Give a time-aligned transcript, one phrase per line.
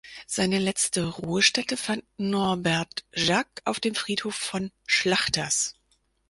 [0.25, 5.75] Seine letzte Ruhestätte fand Norbert Jacques auf dem Friedhof von Schlachters.